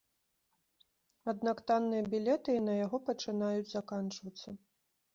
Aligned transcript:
Аднак 1.33 1.57
танныя 1.69 2.03
білеты 2.15 2.49
і 2.59 2.65
на 2.71 2.81
яго 2.85 2.97
пачынаюць 3.13 3.71
заканчвацца. 3.77 4.61